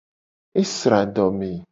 [0.61, 1.51] Esra adome.